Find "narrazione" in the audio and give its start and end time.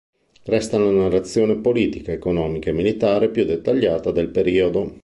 0.89-1.57